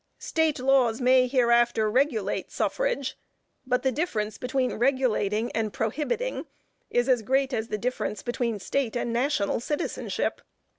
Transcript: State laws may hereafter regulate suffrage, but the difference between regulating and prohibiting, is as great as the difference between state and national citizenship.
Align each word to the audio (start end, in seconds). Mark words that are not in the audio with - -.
State 0.17 0.57
laws 0.57 0.99
may 0.99 1.27
hereafter 1.27 1.87
regulate 1.87 2.49
suffrage, 2.51 3.19
but 3.67 3.83
the 3.83 3.91
difference 3.91 4.39
between 4.39 4.73
regulating 4.73 5.51
and 5.51 5.73
prohibiting, 5.73 6.47
is 6.89 7.07
as 7.07 7.21
great 7.21 7.53
as 7.53 7.67
the 7.67 7.77
difference 7.77 8.23
between 8.23 8.57
state 8.57 8.97
and 8.97 9.13
national 9.13 9.59
citizenship. 9.59 10.41